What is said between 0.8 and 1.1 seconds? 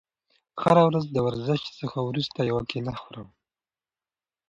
ورځ